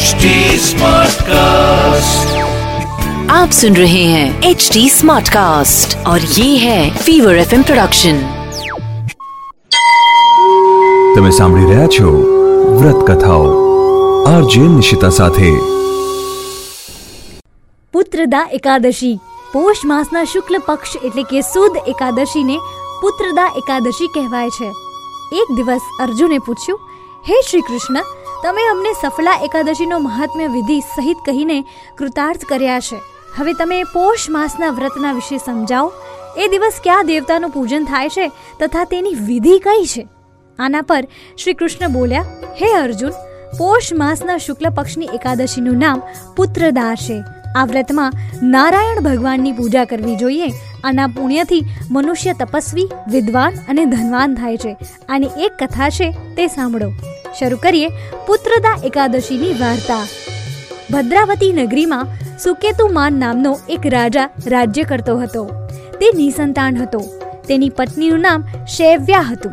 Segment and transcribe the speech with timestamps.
[0.00, 2.30] HD Smartcast.
[3.30, 8.22] आप सुन रहे हैं एच डी स्मार्ट कास्ट और ये है फीवर एफ प्रोडक्शन
[11.16, 12.14] તમે સાંભળી રહ્યા છો
[12.72, 13.52] વ્રત કથાઓ
[14.30, 15.52] આરજે નિશિતા સાથે
[17.94, 19.14] પુત્રદા એકાદશી
[19.52, 22.60] પોષ માસના શુક્લ પક્ષ એટલે કે સુદ એકાદશીને
[23.00, 24.70] પુત્રદા એકાદશી કહેવાય છે
[25.36, 26.80] એક દિવસ અર્જુને પૂછ્યું
[27.24, 28.06] હે શ્રી કૃષ્ણ
[28.43, 31.61] તમે અમને સફલા એકાદશીનો મહાત્મ્ય વિધિ સહિત કહીને
[31.97, 32.95] કૃતાર્થ કર્યા છે.
[33.37, 35.91] હવે તમે પોષ માસના વ્રતના વિશે સમજાવો.
[36.37, 40.07] એ દિવસ કયા દેવતાનું પૂજન થાય છે તથા તેની વિધિ કઈ છે?
[40.59, 41.07] આના પર
[41.37, 42.21] શ્રી કૃષ્ણ બોલ્યા,
[42.61, 43.11] હે અર્જુન,
[43.57, 46.01] પોષ માસના શુક્લ પક્ષની એકાદશીનું નામ
[46.35, 47.23] પુત્રદા છે.
[47.55, 50.47] આ વ્રતમાં નારાયણ ભગવાનની પૂજા કરવી જોઈએ.
[50.83, 54.77] આના પુણ્યથી મનુષ્ય તપસ્વી, વિદ્વાન અને ધનવાન થાય છે.
[55.09, 56.91] આની એક કથા છે, તે સાંભળો.
[57.39, 57.87] શરૂ કરીએ
[58.27, 60.07] પુત્રદા એકાદશીની વાર્તા.
[60.91, 62.07] ભદ્રાવતી નગરીમાં
[62.37, 65.49] સુકેતુમાન નામનો એક રાજા રાજ્ય કરતો હતો.
[65.99, 66.99] તે નિસંતાન હતો.
[67.47, 69.51] તેની પત્નીનું નામ શૈવ્યા હતું.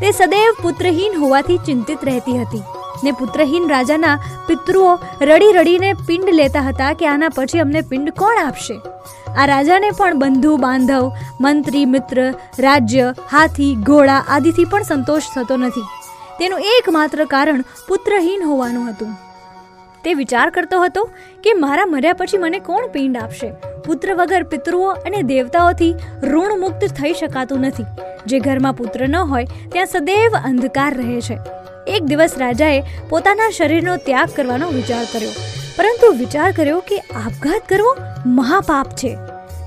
[0.00, 2.62] તે સદૈવ પુત્રહીન હોવાથી ચિંતિત રહેતી હતી.
[3.04, 8.38] ને પુત્રહીન રાજાના પિતૃઓ રડી રડીને પિંડ લેતા હતા કે આના પછી અમને પિંડ કોણ
[8.38, 8.80] આપશે?
[9.38, 15.84] આ રાજાને પણ બંધુ, બાંધવ, મંત્રી, મિત્ર, રાજ્ય, હાથી, ઘોડા આદિથી પણ સંતોષ થતો નથી.
[16.38, 19.08] તેનું એકમાત્ર કારણ પુત્રહીન હોવાનું હતું.
[20.04, 21.10] તે વિચાર કરતો હતો
[21.44, 23.52] કે મારા મર્યા પછી મને કોણ પિંડ આપશે?
[23.86, 27.84] પુત્ર વગર પિતૃઓ અને દેવતાઓથી ઋણ મુક્ત થઈ શકાતું નથી.
[28.26, 31.38] જે ઘરમાં પુત્ર ન હોય, ત્યાં સદૈવ અંધકાર રહે છે.
[31.86, 35.30] એક દિવસ રાજાએ પોતાના શરીરનો ત્યાગ કરવાનો વિચાર કર્યો.
[35.76, 39.16] પરંતુ વિચાર કર્યો કે આપઘાત કરવો મહાપાપ છે.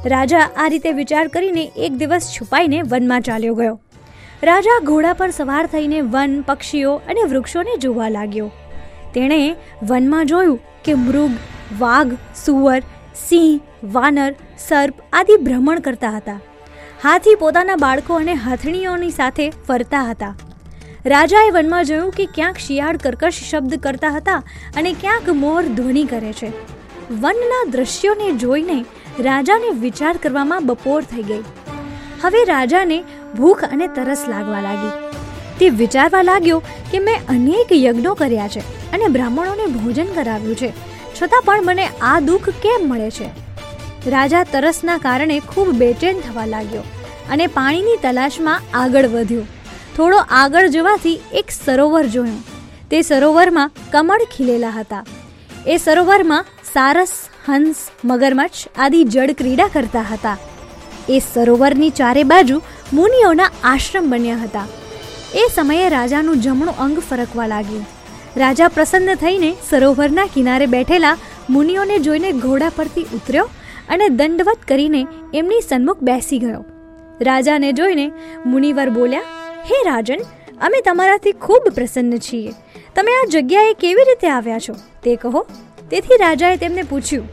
[0.06, 3.82] રાજા આ રીતે વિચાર કરીને એક દિવસ છુપાઈને વનમાં ચાલ્યો ગયો.
[4.44, 8.52] રાજા ઘોડા પર સવાર થઈને વન, પક્ષીઓ અને વૃક્ષોને જોવા લાગ્યો.
[9.14, 11.32] તેણે વનમાં જોયું કે મૃગ,
[11.80, 12.80] વાઘ, સુવર,
[13.30, 14.36] સિંહ, વાનર,
[14.68, 16.40] સર્પ આદિ ભ્રમણ કરતા હતા.
[17.04, 20.36] હાથી પોતાના બાળકો અને હાથણીઓની સાથે ફરતા હતા.
[21.06, 24.44] રાજાએ વનમાં જોયું કે ક્યાંક શિયાળ કર્કશ શબ્દ કરતા હતા
[24.78, 26.52] અને ક્યાંક મોર ધ્વનિ કરે છે.
[27.12, 28.86] વનના દ્રશ્યોને જોઈને
[29.20, 31.44] રાજાને વિચાર કરવામાં બપોર થઈ ગઈ.
[32.22, 33.04] હવે રાજાને
[33.38, 34.92] ભૂખ અને તરસ લાગવા લાગી.
[35.60, 36.60] તે વિચારવા લાગ્યો
[36.92, 38.60] કે મેં અનેક યજ્ઞો કર્યા છે
[38.92, 40.74] અને બ્રાહ્મણોને ભોજન કરાવ્યું છે.
[41.22, 43.30] છતાં પણ મને આ દુઃખ કેમ મળે છે?
[44.10, 46.82] રાજા તરસના કારણે ખૂબ બેચેન થવા લાગ્યો
[47.32, 49.42] અને પાણીની તલાશમાં આગળ વધ્યો.
[49.98, 52.44] થોડો આગળ જવાથી એક સરોવર જોયું.
[52.92, 55.06] તે સરોવરમાં કમળ ખીલેલા હતા.
[55.68, 57.12] એ સરોવરમાં સારસ,
[57.50, 57.76] હંસ,
[58.06, 60.38] મગરમચ્છ આદિ જળ ક્રીડા કરતા હતા.
[61.10, 62.62] એ સરોવરની ચારે બાજુ
[62.94, 64.68] મુનિઓના આશ્રમ બન્યા હતા.
[65.36, 67.86] એ સમયે રાજાનું જમણું અંગ ફરકવા લાગ્યું.
[68.38, 71.18] રાજા પ્રસન્ન થઈને સરોવરના કિનારે બેઠેલા
[71.50, 73.48] મુનિઓને જોઈને ઘોડા પરથી ઉતર્યો
[73.90, 75.02] અને દંડવત કરીને
[75.34, 76.64] એમની સન્મુખ બેસી ગયો.
[77.22, 78.06] રાજાને જોઈને
[78.46, 79.22] મુનિવર બોલ્યા,
[79.70, 80.22] હે રાજન,
[80.62, 82.54] અમે તમારાથી ખૂબ પ્રસન્ન છીએ.
[82.96, 84.76] તમે આ જગ્યાએ કેવી રીતે આવ્યા છો?
[85.04, 85.46] તે કહો.
[85.90, 87.28] તેથી રાજાએ તેમને પૂછ્યું,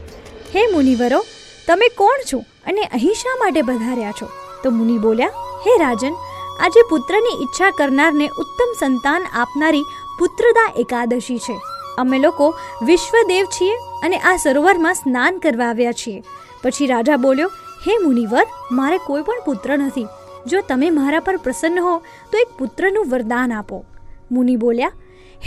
[0.55, 1.21] હે મુનિવરો,
[1.67, 4.29] તમે કોણ છો અને અહીં શા માટે પધાર્યા છો?
[4.63, 6.13] તો મુનિ બોલ્યા હે રાજન,
[6.59, 9.83] આજે પુત્રની ઈચ્છા કરનારને ઉત્તમ સંતાન આપનારી
[10.19, 11.55] પુત્રદા એકાદશી છે.
[11.97, 16.23] અમે લોકો વિશ્વદેવ છીએ અને આ સરોવરમાં સ્નાન કરવા આવ્યા છીએ.
[16.63, 17.47] પછી રાજા બોલ્યો,
[17.87, 20.07] હે મુનિવર, મારે કોઈ પણ પુત્ર નથી.
[20.47, 21.97] જો તમે મારા પર પ્રસન્ન હો,
[22.31, 23.85] તો એક પુત્રનું વરદાન આપો.
[24.31, 24.91] મુનિ બોલ્યા,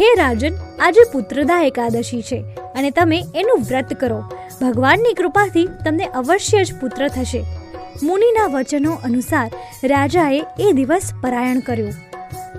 [0.00, 4.20] હે રાજન, આજે પુત્રદા એકાદશી છે અને તમે એનું વ્રત કરો.
[4.62, 7.61] ભગવાનની કૃપાથી તમને અવશ્ય જ પુત્ર થશે.
[8.03, 9.50] મુનિના વચનો અનુસાર
[9.84, 11.94] રાજાએ એ દિવસ પરાયણ કર્યું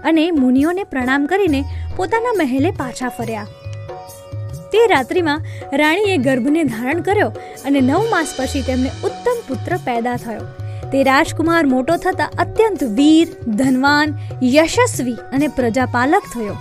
[0.04, 1.62] અને મુનિઓને પ્રણામ કરીને
[1.98, 3.48] પોતાના મહેલે પાછા ફર્યા.
[4.72, 5.42] તે રાત્રિમાં
[5.74, 7.32] રાણીએ ગર્ભને ધારણ કર્યો
[7.66, 10.46] અને નવ માસ પછી તેમને ઉત્તમ પુત્ર પેદા થયો.
[10.92, 16.56] તે રાજકુમાર મોટો થતા અત્યંત વીર, ધનવાન, યશસ્વી અને પ્રજાપાલક થયો.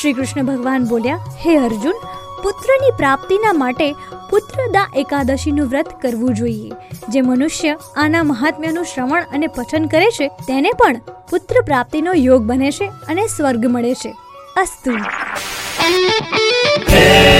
[0.00, 1.98] શ્રી કૃષ્ણ ભગવાન બોલ્યા, હે અર્જુન
[2.43, 3.87] પુત્રની પ્રાપ્તિના માટે
[4.29, 6.71] પુત્રદા એકાદશીનું વ્રત કરવું જોઈએ
[7.09, 12.71] જે મનુષ્ય આના મહાત્મ્યનું શ્રવણ અને પઠન કરે છે તેને પણ પુત્ર પ્રાપ્તિનો યોગ બને
[12.71, 14.13] છે અને સ્વર્ગ મળે છે
[14.57, 14.97] અસ્તુ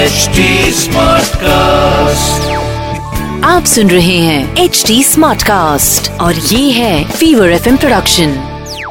[0.06, 0.39] HD
[0.74, 2.50] Smartcast.
[3.45, 8.46] आप सुन रहे हैं एच डी स्मार्ट कास्ट और ये है फीवर एफ प्रोडक्शन